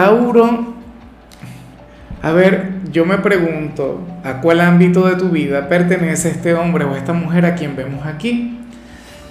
Tauro, 0.00 0.76
a 2.22 2.32
ver, 2.32 2.80
yo 2.90 3.04
me 3.04 3.18
pregunto, 3.18 4.00
¿a 4.24 4.40
cuál 4.40 4.62
ámbito 4.62 5.06
de 5.06 5.16
tu 5.16 5.28
vida 5.28 5.68
pertenece 5.68 6.30
este 6.30 6.54
hombre 6.54 6.86
o 6.86 6.96
esta 6.96 7.12
mujer 7.12 7.44
a 7.44 7.54
quien 7.54 7.76
vemos 7.76 8.06
aquí? 8.06 8.60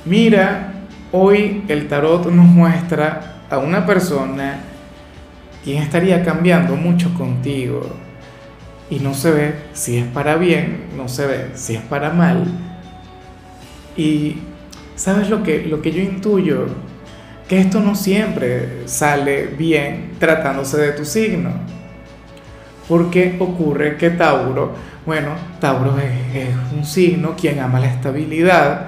Mira, 0.05 0.73
hoy 1.11 1.63
el 1.69 1.87
tarot 1.87 2.27
nos 2.27 2.45
muestra 2.45 3.37
a 3.49 3.57
una 3.57 3.87
persona 3.87 4.59
quien 5.63 5.81
estaría 5.81 6.23
cambiando 6.23 6.75
mucho 6.75 7.15
contigo 7.15 7.81
y 8.91 8.99
no 8.99 9.15
se 9.15 9.31
ve 9.31 9.55
si 9.73 9.97
es 9.97 10.05
para 10.05 10.35
bien, 10.35 10.83
no 10.95 11.09
se 11.09 11.25
ve 11.25 11.49
si 11.55 11.77
es 11.77 11.81
para 11.81 12.11
mal. 12.11 12.43
Y 13.97 14.37
¿sabes 14.95 15.31
lo 15.31 15.41
que, 15.41 15.65
lo 15.65 15.81
que 15.81 15.91
yo 15.91 16.03
intuyo? 16.03 16.67
Que 17.49 17.59
esto 17.59 17.79
no 17.79 17.95
siempre 17.95 18.83
sale 18.85 19.47
bien 19.47 20.11
tratándose 20.19 20.77
de 20.79 20.91
tu 20.91 21.03
signo. 21.03 21.49
Porque 22.87 23.35
ocurre 23.39 23.97
que 23.97 24.11
Tauro, 24.11 24.73
bueno, 25.05 25.31
Tauro 25.59 25.95
es, 25.97 26.49
un 26.75 26.85
signo 26.85 27.35
quien 27.35 27.59
ama 27.59 27.79
la 27.79 27.87
estabilidad, 27.87 28.85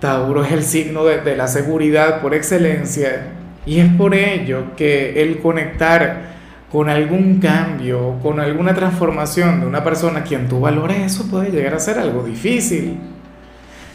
Tauro 0.00 0.44
es 0.44 0.52
el 0.52 0.62
signo 0.62 1.04
de, 1.04 1.34
la 1.34 1.48
seguridad 1.48 2.20
por 2.20 2.34
excelencia, 2.34 3.32
y 3.64 3.80
es 3.80 3.90
por 3.94 4.14
ello 4.14 4.76
que 4.76 5.22
el 5.22 5.40
conectar 5.40 6.36
con 6.70 6.90
algún 6.90 7.40
cambio, 7.40 8.18
con 8.22 8.38
alguna 8.38 8.74
transformación 8.74 9.60
de 9.60 9.66
una 9.66 9.82
persona 9.82 10.22
quien 10.22 10.46
tú 10.46 10.60
valores, 10.60 10.98
eso 10.98 11.26
puede 11.30 11.50
llegar 11.50 11.74
a 11.74 11.80
ser 11.80 11.98
algo 11.98 12.22
difícil. 12.22 12.98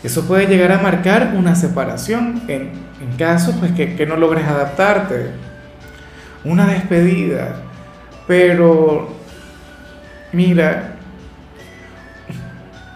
Eso 0.03 0.27
puede 0.27 0.47
llegar 0.47 0.71
a 0.73 0.79
marcar 0.79 1.33
una 1.37 1.55
separación 1.55 2.41
en, 2.49 2.71
en 3.01 3.17
caso 3.17 3.55
pues, 3.59 3.71
que, 3.71 3.95
que 3.95 4.05
no 4.05 4.17
logres 4.17 4.45
adaptarte, 4.45 5.31
una 6.43 6.67
despedida. 6.67 7.55
Pero, 8.27 9.13
mira, 10.33 10.95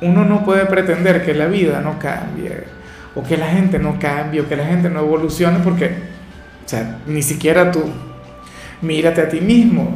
uno 0.01 0.25
no 0.25 0.43
puede 0.43 0.65
pretender 0.65 1.25
que 1.25 1.33
la 1.33 1.47
vida 1.47 1.79
no 1.81 1.97
cambie, 1.97 2.63
o 3.15 3.23
que 3.23 3.37
la 3.37 3.47
gente 3.47 3.79
no 3.79 3.97
cambie, 3.99 4.41
o 4.41 4.47
que 4.49 4.57
la 4.57 4.65
gente 4.65 4.89
no 4.89 4.99
evolucione, 4.99 5.59
porque, 5.59 5.85
o 6.65 6.69
sea, 6.69 6.99
ni 7.07 7.21
siquiera 7.21 7.71
tú. 7.71 7.83
Mírate 8.81 9.21
a 9.21 9.29
ti 9.29 9.41
mismo, 9.41 9.95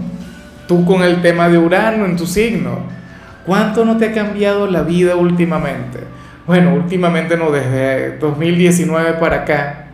tú 0.68 0.86
con 0.86 1.04
el 1.04 1.22
tema 1.22 1.50
de 1.50 1.58
Urano 1.58 2.06
en 2.06 2.16
tu 2.16 2.26
signo. 2.26 2.80
¿Cuánto 3.46 3.86
no 3.86 3.98
te 3.98 4.06
ha 4.06 4.14
cambiado 4.14 4.66
la 4.68 4.82
vida 4.82 5.16
últimamente? 5.16 6.00
Bueno, 6.52 6.74
últimamente 6.74 7.38
no, 7.38 7.50
desde 7.50 8.18
2019 8.18 9.14
para 9.14 9.44
acá, 9.44 9.86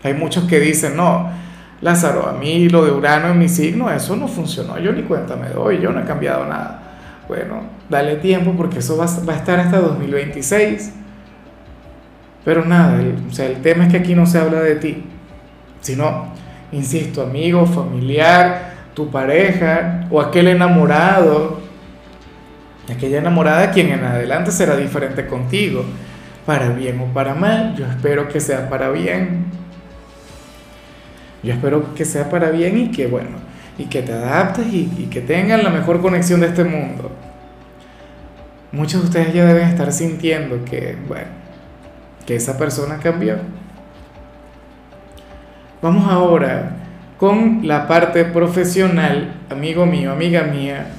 hay 0.00 0.14
muchos 0.14 0.44
que 0.44 0.60
dicen, 0.60 0.96
no, 0.96 1.28
Lázaro, 1.80 2.28
a 2.28 2.34
mí 2.34 2.68
lo 2.68 2.84
de 2.84 2.92
Urano 2.92 3.30
en 3.30 3.38
mi 3.40 3.48
signo, 3.48 3.90
eso 3.90 4.14
no 4.14 4.28
funcionó, 4.28 4.78
yo 4.78 4.92
ni 4.92 5.02
cuenta 5.02 5.34
me 5.34 5.48
doy, 5.48 5.80
yo 5.80 5.90
no 5.90 6.02
he 6.02 6.04
cambiado 6.04 6.46
nada. 6.46 6.82
Bueno, 7.26 7.62
dale 7.88 8.14
tiempo 8.18 8.54
porque 8.56 8.78
eso 8.78 8.96
va, 8.96 9.06
a 9.06 9.36
estar 9.36 9.58
hasta 9.58 9.80
2026. 9.80 10.92
Pero 12.44 12.64
nada, 12.64 13.02
o 13.28 13.32
sea, 13.32 13.46
el 13.46 13.60
tema 13.60 13.86
es 13.86 13.90
que 13.90 13.98
aquí 13.98 14.14
no 14.14 14.26
se 14.26 14.38
habla 14.38 14.60
de 14.60 14.76
ti, 14.76 15.02
sino, 15.80 16.26
insisto, 16.70 17.22
amigo, 17.22 17.66
familiar, 17.66 18.74
tu 18.94 19.10
pareja 19.10 20.06
o 20.12 20.20
aquel 20.20 20.46
enamorado 20.46 21.59
aquella 22.88 23.18
enamorada 23.18 23.70
quien 23.70 23.90
en 23.90 24.04
adelante 24.04 24.50
será 24.50 24.76
diferente 24.76 25.26
contigo, 25.26 25.84
para 26.46 26.70
bien 26.70 26.98
o 27.00 27.06
para 27.12 27.34
mal, 27.34 27.76
yo 27.76 27.86
espero 27.86 28.28
que 28.28 28.40
sea 28.40 28.68
para 28.68 28.90
bien. 28.90 29.44
Yo 31.42 31.52
espero 31.52 31.94
que 31.94 32.04
sea 32.04 32.28
para 32.28 32.50
bien 32.50 32.76
y 32.78 32.90
que, 32.90 33.06
bueno, 33.06 33.38
y 33.78 33.84
que 33.84 34.02
te 34.02 34.12
adaptes 34.12 34.66
y, 34.66 34.92
y 34.98 35.06
que 35.10 35.20
tengan 35.20 35.62
la 35.62 35.70
mejor 35.70 36.00
conexión 36.00 36.40
de 36.40 36.48
este 36.48 36.64
mundo. 36.64 37.10
Muchos 38.72 39.02
de 39.02 39.06
ustedes 39.06 39.34
ya 39.34 39.44
deben 39.44 39.68
estar 39.68 39.92
sintiendo 39.92 40.64
que, 40.64 40.96
bueno, 41.08 41.28
que 42.26 42.36
esa 42.36 42.58
persona 42.58 42.98
cambió. 42.98 43.36
Vamos 45.82 46.10
ahora 46.10 46.76
con 47.18 47.66
la 47.66 47.86
parte 47.88 48.24
profesional, 48.24 49.34
amigo 49.50 49.86
mío, 49.86 50.12
amiga 50.12 50.42
mía 50.42 50.94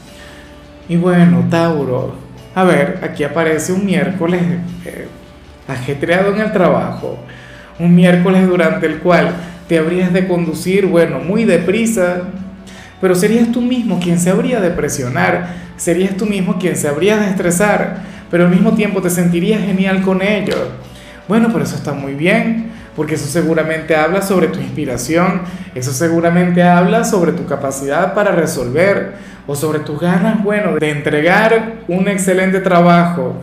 y 0.90 0.96
bueno, 0.96 1.46
Tauro, 1.50 2.16
a 2.54 2.64
ver, 2.64 3.00
aquí 3.04 3.24
aparece 3.24 3.72
un 3.72 3.86
miércoles 3.86 4.42
eh, 4.86 5.08
ajetreado 5.68 6.34
en 6.34 6.42
el 6.42 6.52
trabajo, 6.52 7.18
un 7.80 7.96
miércoles 7.96 8.48
durante 8.48 8.86
el 8.86 9.00
cual 9.00 9.34
te 9.68 9.80
habrías 9.80 10.12
de 10.12 10.28
conducir, 10.28 10.86
bueno, 10.86 11.20
muy 11.20 11.46
deprisa, 11.46 12.24
pero 13.00 13.16
serías 13.16 13.52
tú 13.52 13.62
mismo 13.62 14.00
quien 14.00 14.20
se 14.20 14.30
habría 14.30 14.60
de 14.60 14.70
presionar, 14.70 15.48
serías 15.78 16.16
tú 16.18 16.26
mismo 16.26 16.60
quien 16.60 16.76
se 16.76 16.88
habría 16.88 17.18
de 17.18 17.30
estresar, 17.30 18.02
pero 18.30 18.44
al 18.46 18.50
mismo 18.50 18.74
tiempo 18.74 19.02
te 19.02 19.10
sentirías 19.10 19.62
genial 19.62 20.02
con 20.02 20.22
ello. 20.22 20.56
Bueno, 21.28 21.50
pero 21.52 21.64
eso 21.64 21.76
está 21.76 21.94
muy 21.94 22.14
bien, 22.14 22.72
porque 22.96 23.16
eso 23.16 23.26
seguramente 23.26 23.96
habla 23.96 24.22
sobre 24.22 24.48
tu 24.48 24.60
inspiración, 24.60 25.42
eso 25.74 25.94
seguramente 25.94 26.62
habla 26.64 27.04
sobre 27.04 27.32
tu 27.32 27.46
capacidad 27.46 28.14
para 28.14 28.32
resolver, 28.34 29.14
o 29.48 29.56
sobre 29.56 29.80
tus 29.80 30.00
ganas, 30.00 30.44
bueno, 30.44 30.76
de 30.76 30.90
entregar 30.90 31.74
un 31.88 32.08
excelente 32.08 32.60
trabajo. 32.60 33.36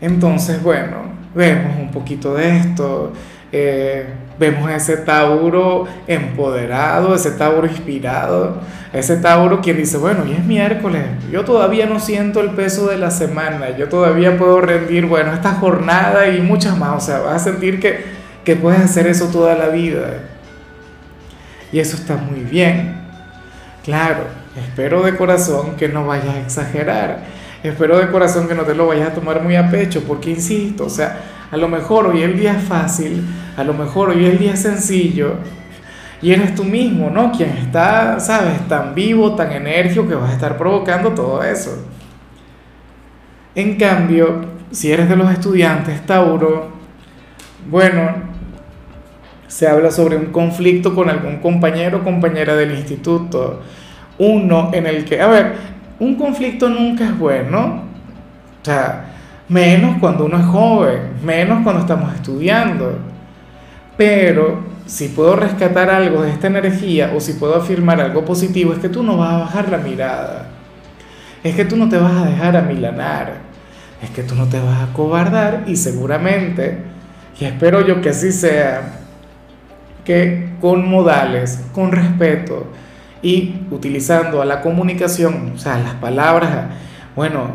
Entonces, 0.00 0.62
bueno, 0.62 0.96
vemos 1.34 1.76
un 1.78 1.90
poquito 1.90 2.34
de 2.34 2.56
esto, 2.56 3.12
eh, 3.52 4.06
vemos 4.38 4.70
ese 4.70 4.98
Tauro 4.98 5.86
empoderado, 6.06 7.14
ese 7.14 7.30
Tauro 7.32 7.66
inspirado, 7.66 8.60
ese 8.92 9.16
Tauro 9.16 9.60
quien 9.60 9.76
dice, 9.76 9.96
bueno, 9.98 10.24
y 10.26 10.32
es 10.32 10.44
miércoles, 10.44 11.02
yo 11.30 11.44
todavía 11.44 11.86
no 11.86 11.98
siento 12.00 12.40
el 12.40 12.50
peso 12.50 12.88
de 12.88 12.98
la 12.98 13.10
semana, 13.10 13.76
yo 13.76 13.88
todavía 13.88 14.36
puedo 14.36 14.60
rendir, 14.60 15.06
bueno, 15.06 15.32
esta 15.32 15.52
jornada 15.52 16.28
y 16.28 16.40
muchas 16.40 16.76
más, 16.76 17.02
o 17.02 17.06
sea, 17.06 17.20
vas 17.20 17.42
a 17.42 17.50
sentir 17.50 17.80
que, 17.80 18.04
que 18.44 18.56
puedes 18.56 18.80
hacer 18.80 19.06
eso 19.06 19.28
toda 19.28 19.54
la 19.54 19.68
vida. 19.68 20.20
Y 21.72 21.80
eso 21.80 21.96
está 21.96 22.16
muy 22.16 22.40
bien. 22.40 22.94
Claro, 23.84 24.24
espero 24.60 25.02
de 25.02 25.16
corazón 25.16 25.76
que 25.76 25.88
no 25.88 26.06
vayas 26.06 26.34
a 26.34 26.40
exagerar. 26.40 27.24
Espero 27.62 27.98
de 27.98 28.10
corazón 28.10 28.48
que 28.48 28.54
no 28.54 28.62
te 28.62 28.74
lo 28.74 28.86
vayas 28.86 29.10
a 29.10 29.14
tomar 29.14 29.42
muy 29.42 29.56
a 29.56 29.70
pecho, 29.70 30.02
porque 30.06 30.30
insisto, 30.30 30.86
o 30.86 30.90
sea, 30.90 31.18
a 31.50 31.56
lo 31.56 31.68
mejor 31.68 32.06
hoy 32.06 32.22
el 32.22 32.38
día 32.38 32.52
es 32.52 32.62
fácil, 32.62 33.24
a 33.56 33.64
lo 33.64 33.74
mejor 33.74 34.10
hoy 34.10 34.24
el 34.24 34.38
día 34.38 34.54
es 34.54 34.62
sencillo, 34.62 35.34
y 36.22 36.32
eres 36.32 36.54
tú 36.54 36.64
mismo, 36.64 37.10
¿no? 37.10 37.32
Quien 37.32 37.50
está, 37.50 38.18
sabes, 38.20 38.66
tan 38.68 38.94
vivo, 38.94 39.34
tan 39.34 39.52
enérgico 39.52 40.08
que 40.08 40.14
vas 40.14 40.30
a 40.30 40.34
estar 40.34 40.56
provocando 40.56 41.10
todo 41.10 41.42
eso. 41.42 41.84
En 43.54 43.76
cambio, 43.76 44.44
si 44.70 44.92
eres 44.92 45.08
de 45.08 45.16
los 45.16 45.30
estudiantes, 45.30 46.04
Tauro, 46.06 46.68
bueno, 47.68 48.36
se 49.46 49.66
habla 49.66 49.90
sobre 49.90 50.16
un 50.16 50.26
conflicto 50.26 50.94
con 50.94 51.08
algún 51.08 51.38
compañero 51.38 51.98
o 51.98 52.04
compañera 52.04 52.56
del 52.56 52.72
instituto, 52.72 53.62
uno 54.18 54.70
en 54.72 54.86
el 54.86 55.04
que, 55.04 55.20
a 55.20 55.26
ver, 55.26 55.54
un 55.98 56.16
conflicto 56.16 56.68
nunca 56.68 57.04
es 57.04 57.18
bueno, 57.18 57.82
o 58.62 58.64
sea, 58.64 59.04
menos 59.48 59.98
cuando 60.00 60.24
uno 60.24 60.38
es 60.38 60.46
joven, 60.46 61.00
menos 61.24 61.62
cuando 61.62 61.82
estamos 61.82 62.14
estudiando, 62.14 62.98
pero 63.96 64.64
si 64.86 65.08
puedo 65.08 65.36
rescatar 65.36 65.90
algo 65.90 66.22
de 66.22 66.30
esta 66.30 66.46
energía 66.46 67.12
o 67.14 67.20
si 67.20 67.34
puedo 67.34 67.56
afirmar 67.56 68.00
algo 68.00 68.24
positivo, 68.24 68.72
es 68.72 68.78
que 68.78 68.88
tú 68.88 69.02
no 69.02 69.16
vas 69.16 69.34
a 69.34 69.38
bajar 69.38 69.68
la 69.68 69.78
mirada, 69.78 70.48
es 71.42 71.54
que 71.54 71.64
tú 71.64 71.76
no 71.76 71.88
te 71.88 71.98
vas 71.98 72.12
a 72.12 72.26
dejar 72.26 72.56
amilanar, 72.56 73.34
es 74.02 74.10
que 74.10 74.22
tú 74.22 74.34
no 74.34 74.46
te 74.46 74.60
vas 74.60 74.82
a 74.82 74.92
cobardar 74.92 75.64
y 75.66 75.76
seguramente, 75.76 76.78
y 77.40 77.44
espero 77.44 77.86
yo 77.86 78.00
que 78.00 78.10
así 78.10 78.32
sea, 78.32 79.00
que 80.04 80.50
con 80.60 80.88
modales, 80.88 81.64
con 81.72 81.92
respeto 81.92 82.66
y 83.26 83.66
utilizando 83.72 84.40
a 84.40 84.44
la 84.44 84.60
comunicación, 84.60 85.50
o 85.56 85.58
sea, 85.58 85.78
las 85.78 85.94
palabras, 85.94 86.66
bueno, 87.16 87.48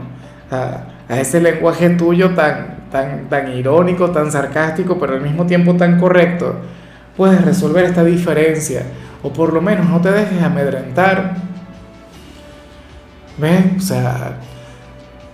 a, 0.51 0.83
ese 1.17 1.39
lenguaje 1.39 1.91
tuyo 1.91 2.33
tan, 2.33 2.89
tan, 2.91 3.29
tan 3.29 3.53
irónico, 3.55 4.11
tan 4.11 4.29
sarcástico, 4.29 4.99
pero 4.99 5.13
al 5.13 5.21
mismo 5.21 5.45
tiempo 5.45 5.73
tan 5.75 5.97
correcto, 5.97 6.57
puedes 7.15 7.41
resolver 7.45 7.85
esta 7.85 8.03
diferencia 8.03 8.83
o 9.23 9.31
por 9.31 9.53
lo 9.53 9.61
menos 9.61 9.87
no 9.87 10.01
te 10.01 10.11
dejes 10.11 10.43
amedrentar. 10.43 11.35
¿Ves? 13.37 13.65
O 13.77 13.79
sea, 13.79 14.39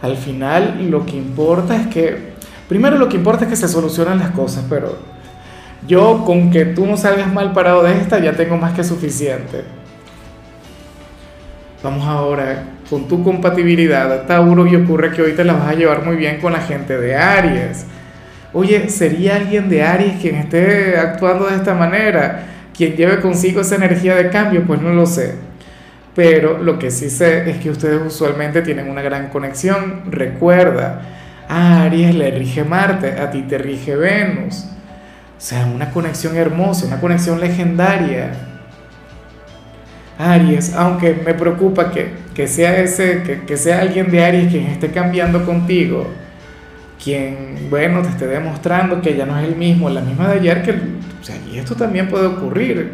al 0.04 0.18
final 0.18 0.88
lo 0.92 1.04
que 1.04 1.18
importa 1.18 1.76
es 1.76 1.88
que, 1.88 2.34
primero 2.70 3.00
lo 3.00 3.10
que 3.10 3.18
importa 3.18 3.46
es 3.46 3.50
que 3.50 3.56
se 3.56 3.68
solucionan 3.68 4.20
las 4.20 4.30
cosas, 4.32 4.66
pero 4.70 5.00
yo 5.88 6.24
con 6.26 6.52
que 6.52 6.66
tú 6.66 6.86
no 6.86 6.96
salgas 6.96 7.34
mal 7.34 7.54
parado 7.54 7.82
de 7.82 7.98
esta 7.98 8.20
ya 8.20 8.34
tengo 8.34 8.56
más 8.56 8.74
que 8.74 8.84
suficiente. 8.84 9.77
Vamos 11.84 12.08
ahora 12.08 12.64
con 12.90 13.08
tu 13.08 13.24
compatibilidad, 13.24 14.26
Tauro, 14.26 14.66
y 14.66 14.76
ocurre 14.76 15.12
que 15.12 15.22
hoy 15.22 15.34
te 15.34 15.44
la 15.44 15.54
vas 15.54 15.68
a 15.68 15.74
llevar 15.76 16.04
muy 16.04 16.16
bien 16.16 16.40
con 16.40 16.54
la 16.54 16.62
gente 16.62 16.98
de 16.98 17.16
Aries. 17.16 17.86
Oye, 18.52 18.90
¿sería 18.90 19.36
alguien 19.36 19.70
de 19.70 19.84
Aries 19.84 20.20
quien 20.20 20.36
esté 20.36 20.98
actuando 20.98 21.46
de 21.46 21.56
esta 21.56 21.76
manera? 21.76 22.46
Quien 22.76 22.96
lleve 22.96 23.20
consigo 23.20 23.62
esa 23.62 23.76
energía 23.76 24.16
de 24.16 24.30
cambio, 24.32 24.64
pues 24.66 24.82
no 24.82 24.92
lo 24.92 25.06
sé. 25.06 25.36
Pero 26.16 26.58
lo 26.58 26.80
que 26.80 26.90
sí 26.90 27.12
sé 27.12 27.48
es 27.48 27.58
que 27.58 27.70
ustedes 27.70 28.02
usualmente 28.04 28.64
tienen 28.64 28.90
una 28.90 29.04
gran 29.04 29.30
conexión. 29.30 30.02
Recuerda, 30.10 31.02
a 31.48 31.84
Aries 31.84 32.16
le 32.16 32.32
rige 32.32 32.64
Marte, 32.64 33.20
a 33.22 33.30
ti 33.30 33.44
te 33.44 33.60
rige 33.60 33.96
Venus. 33.96 34.66
O 35.38 35.40
sea, 35.42 35.68
una 35.68 35.92
conexión 35.92 36.36
hermosa, 36.36 36.88
una 36.88 37.00
conexión 37.00 37.40
legendaria. 37.40 38.32
Aries, 40.20 40.74
aunque 40.74 41.14
me 41.26 41.34
preocupa 41.34 41.92
que, 41.92 42.48
sea 42.48 42.78
ese, 42.80 43.24
que, 43.24 43.42
que, 43.42 43.58
sea 43.58 43.82
alguien 43.82 44.10
de 44.10 44.24
Aries 44.24 44.52
quien 44.52 44.68
esté 44.68 44.92
cambiando 44.92 45.46
contigo, 45.46 46.08
quien, 47.04 47.68
bueno, 47.70 48.02
te 48.02 48.10
esté 48.10 48.28
demostrando 48.28 49.02
que 49.02 49.16
ya 49.16 49.26
no 49.26 49.38
es 49.38 49.48
el 49.48 49.56
mismo, 49.56 49.90
la 49.90 50.02
misma 50.02 50.30
de 50.30 50.40
ayer, 50.40 50.64
que, 50.64 50.72
o 50.72 51.24
sea, 51.24 51.36
y 51.52 51.58
esto 51.58 51.76
también 51.76 52.08
puede 52.08 52.26
ocurrir. 52.26 52.92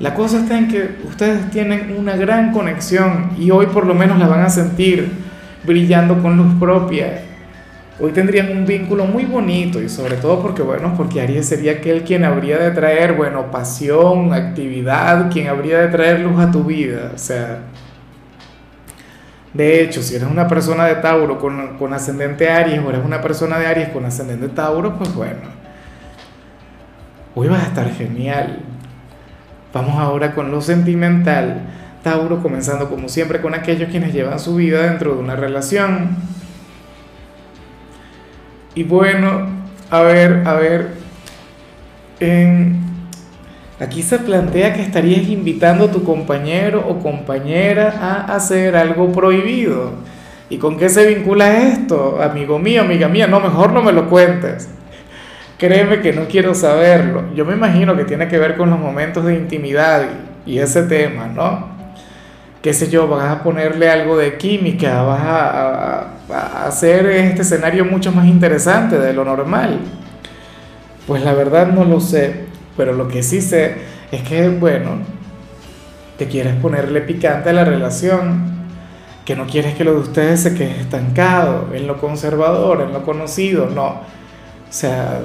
La 0.00 0.14
cosa 0.14 0.40
está 0.40 0.58
en 0.58 0.68
que 0.68 0.96
ustedes 1.06 1.50
tienen 1.50 1.94
una 1.96 2.16
gran 2.16 2.52
conexión 2.52 3.30
y 3.38 3.50
hoy 3.50 3.66
por 3.66 3.86
lo 3.86 3.94
menos 3.94 4.18
la 4.18 4.26
van 4.26 4.40
a 4.40 4.50
sentir 4.50 5.10
brillando 5.64 6.20
con 6.20 6.36
luz 6.36 6.54
propia 6.58 7.22
hoy 8.00 8.12
tendrían 8.12 8.50
un 8.50 8.64
vínculo 8.64 9.04
muy 9.04 9.24
bonito 9.24 9.80
y 9.80 9.88
sobre 9.88 10.16
todo 10.16 10.40
porque, 10.40 10.62
bueno, 10.62 10.94
porque 10.96 11.20
Aries 11.20 11.46
sería 11.46 11.72
aquel 11.72 12.02
quien 12.02 12.24
habría 12.24 12.58
de 12.58 12.70
traer, 12.70 13.12
bueno, 13.12 13.50
pasión, 13.50 14.32
actividad, 14.32 15.30
quien 15.30 15.48
habría 15.48 15.80
de 15.80 15.88
traer 15.88 16.20
luz 16.20 16.40
a 16.40 16.50
tu 16.50 16.64
vida. 16.64 17.12
O 17.14 17.18
sea, 17.18 17.60
de 19.52 19.82
hecho, 19.82 20.02
si 20.02 20.16
eres 20.16 20.28
una 20.28 20.48
persona 20.48 20.86
de 20.86 20.96
Tauro 20.96 21.38
con, 21.38 21.76
con 21.76 21.92
ascendente 21.92 22.50
Aries 22.50 22.80
o 22.80 22.88
eres 22.88 23.04
una 23.04 23.20
persona 23.20 23.58
de 23.58 23.66
Aries 23.66 23.88
con 23.90 24.04
ascendente 24.04 24.48
Tauro, 24.48 24.96
pues 24.96 25.14
bueno, 25.14 25.40
hoy 27.34 27.48
vas 27.48 27.62
a 27.62 27.66
estar 27.66 27.90
genial. 27.92 28.60
Vamos 29.74 29.98
ahora 29.98 30.34
con 30.34 30.50
lo 30.50 30.60
sentimental. 30.60 31.62
Tauro 32.02 32.42
comenzando 32.42 32.88
como 32.88 33.08
siempre 33.08 33.40
con 33.40 33.54
aquellos 33.54 33.90
quienes 33.90 34.12
llevan 34.12 34.40
su 34.40 34.56
vida 34.56 34.82
dentro 34.82 35.14
de 35.14 35.20
una 35.20 35.36
relación 35.36 36.16
y 38.74 38.84
bueno, 38.84 39.48
a 39.90 40.00
ver, 40.00 40.42
a 40.46 40.54
ver, 40.54 40.88
aquí 43.78 44.02
se 44.02 44.18
plantea 44.18 44.72
que 44.72 44.82
estarías 44.82 45.28
invitando 45.28 45.86
a 45.86 45.90
tu 45.90 46.04
compañero 46.04 46.82
o 46.88 46.98
compañera 47.00 47.94
a 48.00 48.34
hacer 48.34 48.76
algo 48.76 49.12
prohibido. 49.12 49.92
¿Y 50.48 50.58
con 50.58 50.78
qué 50.78 50.88
se 50.88 51.06
vincula 51.06 51.68
esto, 51.68 52.20
amigo 52.22 52.58
mío, 52.58 52.82
amiga 52.82 53.08
mía? 53.08 53.26
No, 53.26 53.40
mejor 53.40 53.72
no 53.72 53.82
me 53.82 53.92
lo 53.92 54.08
cuentes. 54.08 54.68
Créeme 55.58 56.00
que 56.00 56.12
no 56.12 56.26
quiero 56.26 56.54
saberlo. 56.54 57.24
Yo 57.34 57.44
me 57.44 57.52
imagino 57.52 57.96
que 57.96 58.04
tiene 58.04 58.28
que 58.28 58.38
ver 58.38 58.56
con 58.56 58.70
los 58.70 58.78
momentos 58.78 59.24
de 59.24 59.34
intimidad 59.34 60.06
y, 60.46 60.58
ese 60.58 60.82
tema, 60.84 61.26
¿no? 61.26 61.70
Qué 62.62 62.72
sé 62.72 62.90
yo, 62.90 63.08
vas 63.08 63.30
a 63.30 63.42
ponerle 63.42 63.90
algo 63.90 64.16
de 64.16 64.36
química, 64.38 65.02
vas 65.02 65.22
a 65.22 66.06
hacer 66.32 67.06
este 67.06 67.42
escenario 67.42 67.84
mucho 67.84 68.12
más 68.12 68.26
interesante 68.26 68.98
de 68.98 69.12
lo 69.12 69.24
normal? 69.24 69.80
Pues 71.06 71.22
la 71.24 71.32
verdad 71.32 71.68
no 71.68 71.84
lo 71.84 72.00
sé, 72.00 72.46
pero 72.76 72.92
lo 72.92 73.08
que 73.08 73.22
sí 73.22 73.40
sé 73.40 73.76
es 74.10 74.22
que, 74.22 74.48
bueno, 74.48 74.98
te 76.18 76.26
quieres 76.28 76.54
ponerle 76.56 77.00
picante 77.00 77.50
a 77.50 77.52
la 77.52 77.64
relación, 77.64 78.52
que 79.24 79.36
no 79.36 79.46
quieres 79.46 79.74
que 79.74 79.84
lo 79.84 79.94
de 79.94 80.00
ustedes 80.00 80.40
se 80.40 80.54
quede 80.54 80.80
estancado 80.80 81.68
en 81.72 81.86
lo 81.86 81.98
conservador, 81.98 82.82
en 82.82 82.92
lo 82.92 83.02
conocido, 83.02 83.68
no. 83.68 83.86
O 83.86 84.00
sea, 84.70 85.20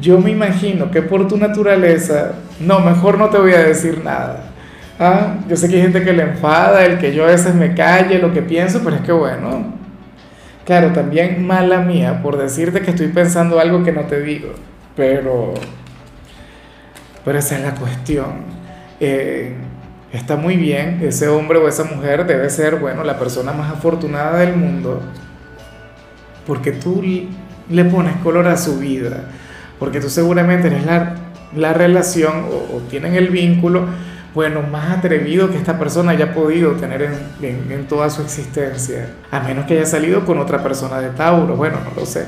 yo 0.00 0.18
me 0.20 0.30
imagino 0.30 0.90
que 0.90 1.02
por 1.02 1.28
tu 1.28 1.36
naturaleza, 1.36 2.32
no, 2.60 2.80
mejor 2.80 3.18
no 3.18 3.28
te 3.28 3.38
voy 3.38 3.52
a 3.52 3.64
decir 3.64 4.02
nada 4.04 4.45
Ah, 4.98 5.36
yo 5.46 5.56
sé 5.56 5.68
que 5.68 5.76
hay 5.76 5.82
gente 5.82 6.02
que 6.02 6.12
le 6.12 6.22
enfada, 6.22 6.84
el 6.86 6.98
que 6.98 7.14
yo 7.14 7.24
a 7.24 7.26
veces 7.26 7.54
me 7.54 7.74
calle 7.74 8.18
lo 8.18 8.32
que 8.32 8.40
pienso, 8.40 8.80
pero 8.82 8.96
es 8.96 9.02
que 9.02 9.12
bueno, 9.12 9.74
claro, 10.64 10.92
también 10.92 11.46
mala 11.46 11.80
mía 11.80 12.22
por 12.22 12.38
decirte 12.38 12.80
que 12.80 12.92
estoy 12.92 13.08
pensando 13.08 13.60
algo 13.60 13.84
que 13.84 13.92
no 13.92 14.02
te 14.02 14.22
digo, 14.22 14.54
pero, 14.96 15.52
pero 17.26 17.38
esa 17.38 17.56
es 17.56 17.62
la 17.62 17.74
cuestión. 17.74 18.56
Eh, 18.98 19.52
está 20.14 20.36
muy 20.36 20.56
bien, 20.56 21.00
ese 21.02 21.28
hombre 21.28 21.58
o 21.58 21.68
esa 21.68 21.84
mujer 21.84 22.26
debe 22.26 22.48
ser, 22.48 22.76
bueno, 22.76 23.04
la 23.04 23.18
persona 23.18 23.52
más 23.52 23.70
afortunada 23.70 24.38
del 24.38 24.56
mundo, 24.56 25.02
porque 26.46 26.72
tú 26.72 27.02
le 27.68 27.84
pones 27.84 28.16
color 28.22 28.46
a 28.48 28.56
su 28.56 28.78
vida, 28.78 29.24
porque 29.78 30.00
tú 30.00 30.08
seguramente 30.08 30.68
eres 30.68 30.86
la, 30.86 31.16
la 31.54 31.74
relación 31.74 32.46
o, 32.50 32.76
o 32.76 32.80
tienen 32.88 33.14
el 33.14 33.28
vínculo 33.28 33.88
bueno, 34.36 34.60
más 34.60 34.98
atrevido 34.98 35.50
que 35.50 35.56
esta 35.56 35.78
persona 35.78 36.12
haya 36.12 36.34
podido 36.34 36.72
tener 36.72 37.10
en, 37.40 37.72
en, 37.72 37.88
toda 37.88 38.10
su 38.10 38.20
existencia. 38.20 39.08
A 39.30 39.40
menos 39.40 39.64
que 39.64 39.72
haya 39.72 39.86
salido 39.86 40.26
con 40.26 40.38
otra 40.38 40.62
persona 40.62 41.00
de 41.00 41.08
Tauro, 41.08 41.56
bueno, 41.56 41.78
no 41.82 41.98
lo 41.98 42.04
sé. 42.04 42.26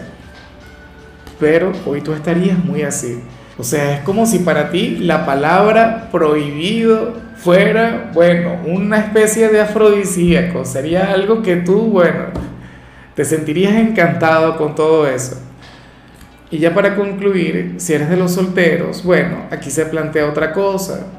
Pero 1.39 1.71
hoy 1.85 2.01
tú 2.01 2.15
estarías 2.15 2.57
muy 2.65 2.81
así. 2.81 3.21
O 3.59 3.63
sea, 3.63 3.95
es 3.95 4.01
como 4.05 4.25
si 4.25 4.39
para 4.39 4.71
ti 4.71 4.97
la 5.01 5.27
palabra 5.27 6.09
prohibido 6.11 7.13
fuera, 7.37 8.11
bueno, 8.15 8.57
una 8.65 9.01
especie 9.01 9.51
de 9.51 9.61
afrodisíaco. 9.61 10.65
Sería 10.65 11.13
algo 11.13 11.43
que 11.43 11.57
tú, 11.57 11.91
bueno, 11.91 12.29
te 13.17 13.27
sentirías 13.27 13.75
encantado 13.75 14.57
con 14.57 14.75
todo 14.75 15.07
eso. 15.07 15.39
Y 16.51 16.57
ya 16.57 16.73
para 16.73 16.97
concluir, 16.97 17.75
si 17.77 17.93
eres 17.93 18.09
de 18.09 18.17
los 18.17 18.33
solteros, 18.33 19.05
bueno, 19.05 19.43
aquí 19.51 19.71
se 19.71 19.85
plantea 19.85 20.25
otra 20.25 20.55
cosa 20.55 21.18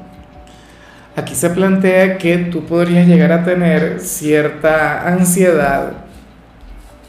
Aquí 1.16 1.34
se 1.34 1.50
plantea 1.50 2.18
que 2.18 2.38
tú 2.38 2.64
podrías 2.64 3.06
llegar 3.06 3.32
a 3.32 3.44
tener 3.44 4.00
cierta 4.00 5.08
ansiedad, 5.08 5.92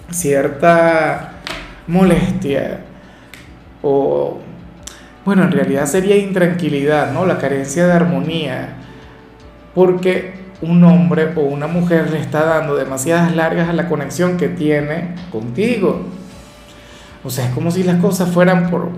cierta 0.10 1.34
molestia 1.88 2.80
o, 3.82 4.40
bueno, 5.26 5.44
en 5.44 5.52
realidad 5.52 5.86
sería 5.86 6.18
intranquilidad, 6.18 7.12
¿no? 7.12 7.26
La 7.26 7.38
carencia 7.38 7.86
de 7.86 7.94
armonía, 7.94 8.70
porque 9.74 10.34
un 10.62 10.84
hombre 10.84 11.32
o 11.36 11.42
una 11.42 11.68
mujer 11.68 12.12
le 12.12 12.20
está 12.20 12.46
dando 12.46 12.76
demasiadas 12.76 13.36
largas 13.36 13.70
a 13.70 13.74
la 13.74 13.88
conexión 13.88 14.38
que 14.38 14.50
tiene 14.50 15.16
contigo. 15.32 16.06
O 17.24 17.30
sea, 17.30 17.46
es 17.46 17.52
como 17.52 17.72
si 17.72 17.84
las 17.84 17.98
cosas 17.98 18.32
fueran 18.32 18.70
por, 18.70 18.90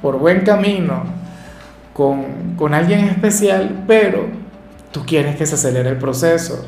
por 0.00 0.18
buen 0.18 0.40
camino 0.40 1.04
con, 1.92 2.54
con 2.56 2.74
alguien 2.74 3.00
especial, 3.06 3.84
pero 3.86 4.41
Tú 4.92 5.04
quieres 5.06 5.36
que 5.36 5.46
se 5.46 5.54
acelere 5.54 5.88
el 5.88 5.96
proceso 5.96 6.66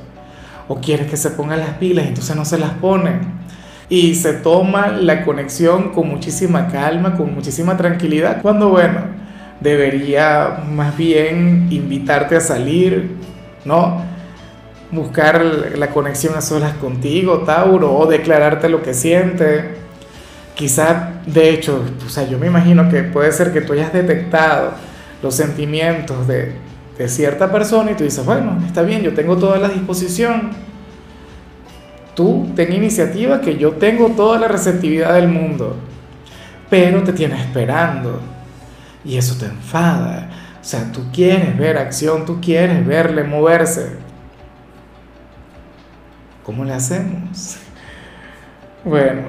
o 0.68 0.80
quieres 0.80 1.08
que 1.08 1.16
se 1.16 1.30
pongan 1.30 1.60
las 1.60 1.76
pilas 1.78 2.06
y 2.06 2.08
entonces 2.08 2.34
no 2.34 2.44
se 2.44 2.58
las 2.58 2.70
ponen. 2.70 3.20
Y 3.88 4.14
se 4.14 4.32
toma 4.32 4.88
la 4.88 5.24
conexión 5.24 5.92
con 5.92 6.08
muchísima 6.08 6.68
calma, 6.68 7.16
con 7.16 7.34
muchísima 7.34 7.76
tranquilidad, 7.76 8.40
cuando 8.40 8.70
bueno, 8.70 9.00
debería 9.60 10.64
más 10.70 10.96
bien 10.96 11.68
invitarte 11.70 12.36
a 12.36 12.40
salir, 12.40 13.10
¿no? 13.64 14.02
Buscar 14.90 15.44
la 15.76 15.88
conexión 15.88 16.34
a 16.34 16.40
solas 16.40 16.74
contigo, 16.74 17.40
Tauro, 17.40 17.94
o 17.94 18.06
declararte 18.06 18.68
lo 18.68 18.82
que 18.82 18.94
siente. 18.94 19.76
Quizá, 20.54 21.10
de 21.26 21.50
hecho, 21.50 21.84
o 22.06 22.08
sea, 22.08 22.26
yo 22.26 22.38
me 22.38 22.46
imagino 22.46 22.88
que 22.88 23.02
puede 23.02 23.32
ser 23.32 23.52
que 23.52 23.60
tú 23.60 23.74
hayas 23.74 23.92
detectado 23.92 24.72
los 25.22 25.34
sentimientos 25.34 26.26
de, 26.26 26.52
de 26.98 27.08
cierta 27.08 27.50
persona 27.50 27.90
y 27.90 27.94
tú 27.94 28.04
dices, 28.04 28.24
bueno, 28.24 28.58
está 28.66 28.82
bien, 28.82 29.02
yo 29.02 29.14
tengo 29.14 29.36
toda 29.36 29.58
la 29.58 29.68
disposición. 29.68 30.50
Tú 32.14 32.48
ten 32.54 32.72
iniciativa 32.72 33.40
que 33.40 33.56
yo 33.56 33.72
tengo 33.72 34.10
toda 34.10 34.38
la 34.38 34.48
receptividad 34.48 35.14
del 35.14 35.28
mundo, 35.28 35.76
pero 36.70 37.02
te 37.02 37.12
tienes 37.12 37.40
esperando 37.40 38.20
y 39.04 39.16
eso 39.16 39.36
te 39.36 39.46
enfada. 39.46 40.30
O 40.60 40.64
sea, 40.64 40.90
tú 40.92 41.06
quieres 41.12 41.58
ver 41.58 41.76
acción, 41.76 42.24
tú 42.24 42.40
quieres 42.40 42.86
verle 42.86 43.24
moverse. 43.24 43.96
¿Cómo 46.44 46.64
le 46.64 46.74
hacemos? 46.74 47.58
Bueno, 48.86 49.22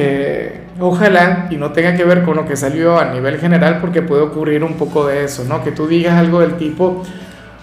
Eh, 0.00 0.60
ojalá 0.78 1.48
y 1.50 1.56
no 1.56 1.72
tenga 1.72 1.96
que 1.96 2.04
ver 2.04 2.22
con 2.22 2.36
lo 2.36 2.46
que 2.46 2.54
salió 2.56 3.00
a 3.00 3.06
nivel 3.06 3.36
general 3.40 3.80
porque 3.80 4.00
puede 4.00 4.22
ocurrir 4.22 4.62
un 4.62 4.74
poco 4.74 5.08
de 5.08 5.24
eso, 5.24 5.42
¿no? 5.42 5.64
Que 5.64 5.72
tú 5.72 5.88
digas 5.88 6.14
algo 6.14 6.38
del 6.38 6.56
tipo, 6.56 7.02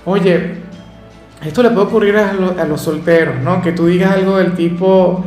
oye, 0.04 0.56
esto 1.46 1.64
le 1.64 1.70
puede 1.70 1.88
ocurrir 1.88 2.18
a, 2.18 2.34
los 2.66 2.82
solteros, 2.82 3.40
¿no? 3.40 3.62
Que 3.62 3.72
tú 3.72 3.86
digas 3.86 4.12
algo 4.12 4.36
del 4.38 4.54
tipo, 4.54 5.24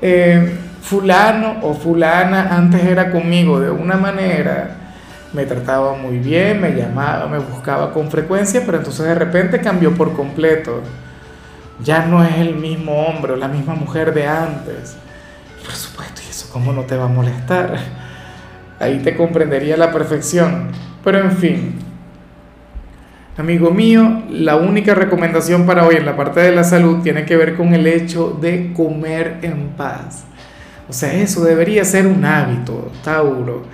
eh, 0.00 0.56
fulano 0.80 1.56
o 1.60 1.74
fulana 1.74 2.56
antes 2.56 2.82
era 2.82 3.10
conmigo 3.10 3.60
de 3.60 3.70
una 3.70 3.98
manera, 3.98 4.76
me 5.34 5.44
trataba 5.44 5.96
muy 5.96 6.16
bien, 6.16 6.62
me 6.62 6.70
llamaba, 6.70 7.26
me 7.26 7.40
buscaba 7.40 7.92
con 7.92 8.10
frecuencia, 8.10 8.62
pero 8.64 8.78
entonces 8.78 9.04
de 9.04 9.14
repente 9.14 9.60
cambió 9.60 9.94
por 9.94 10.14
completo. 10.14 10.80
Ya 11.84 12.06
no 12.06 12.24
es 12.24 12.36
el 12.38 12.54
mismo 12.54 13.02
hombre 13.04 13.34
o 13.34 13.36
la 13.36 13.48
misma 13.48 13.74
mujer 13.74 14.14
de 14.14 14.26
antes. 14.26 14.96
Por 15.62 15.74
supuesto, 15.74 16.20
¿y 16.26 16.30
eso 16.30 16.48
cómo 16.52 16.72
no 16.72 16.82
te 16.82 16.96
va 16.96 17.04
a 17.04 17.08
molestar? 17.08 17.76
Ahí 18.78 18.98
te 18.98 19.16
comprendería 19.16 19.76
la 19.76 19.92
perfección. 19.92 20.70
Pero 21.04 21.18
en 21.18 21.32
fin, 21.32 21.78
amigo 23.36 23.70
mío, 23.70 24.22
la 24.30 24.56
única 24.56 24.94
recomendación 24.94 25.66
para 25.66 25.86
hoy 25.86 25.96
en 25.96 26.06
la 26.06 26.16
parte 26.16 26.40
de 26.40 26.52
la 26.52 26.64
salud 26.64 27.02
tiene 27.02 27.24
que 27.24 27.36
ver 27.36 27.56
con 27.56 27.74
el 27.74 27.86
hecho 27.86 28.38
de 28.40 28.72
comer 28.72 29.38
en 29.42 29.68
paz. 29.70 30.24
O 30.88 30.92
sea, 30.92 31.12
eso 31.12 31.44
debería 31.44 31.84
ser 31.84 32.06
un 32.06 32.24
hábito, 32.24 32.90
Tauro 33.04 33.64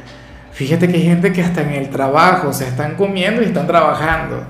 Fíjate 0.52 0.88
que 0.88 0.96
hay 0.96 1.04
gente 1.04 1.32
que 1.32 1.40
hasta 1.40 1.62
en 1.62 1.70
el 1.70 1.88
trabajo 1.88 2.52
se 2.52 2.66
están 2.66 2.96
comiendo 2.96 3.42
y 3.42 3.44
están 3.44 3.68
trabajando. 3.68 4.44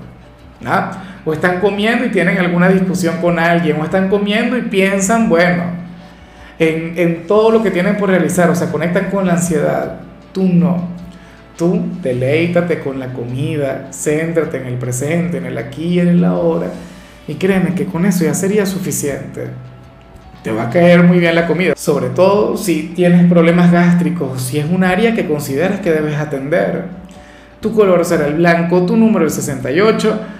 O 1.23 1.33
están 1.33 1.59
comiendo 1.59 2.05
y 2.05 2.09
tienen 2.09 2.39
alguna 2.39 2.67
discusión 2.69 3.17
con 3.21 3.37
alguien, 3.37 3.79
o 3.79 3.83
están 3.83 4.09
comiendo 4.09 4.57
y 4.57 4.63
piensan, 4.63 5.29
bueno, 5.29 5.78
en, 6.59 6.97
en 6.97 7.27
todo 7.27 7.51
lo 7.51 7.63
que 7.63 7.71
tienen 7.71 7.97
por 7.97 8.09
realizar, 8.09 8.49
o 8.49 8.55
sea, 8.55 8.71
conectan 8.71 9.09
con 9.09 9.25
la 9.25 9.33
ansiedad. 9.33 10.01
Tú 10.33 10.43
no. 10.43 10.89
Tú 11.57 11.81
deleítate 12.01 12.79
con 12.79 12.99
la 12.99 13.11
comida, 13.13 13.89
céntrate 13.91 14.57
en 14.57 14.67
el 14.67 14.75
presente, 14.75 15.37
en 15.37 15.45
el 15.45 15.57
aquí 15.57 15.99
en 15.99 16.09
el 16.09 16.23
ahora. 16.23 16.67
Y 17.27 17.35
créeme 17.35 17.75
que 17.75 17.85
con 17.85 18.05
eso 18.05 18.23
ya 18.23 18.33
sería 18.33 18.65
suficiente 18.65 19.49
te 20.43 20.51
va 20.51 20.63
a 20.63 20.69
caer 20.69 21.03
muy 21.03 21.19
bien 21.19 21.35
la 21.35 21.47
comida, 21.47 21.73
sobre 21.75 22.09
todo 22.09 22.55
si 22.55 22.93
tienes 22.95 23.27
problemas 23.27 23.71
gástricos, 23.71 24.41
si 24.41 24.57
es 24.57 24.65
un 24.69 24.83
área 24.83 25.13
que 25.13 25.27
consideras 25.27 25.81
que 25.81 25.91
debes 25.91 26.15
atender. 26.15 26.85
Tu 27.59 27.73
color 27.73 28.05
será 28.05 28.27
el 28.27 28.35
blanco, 28.35 28.85
tu 28.85 28.95
número 28.95 29.25
el 29.25 29.31
68. 29.31 30.19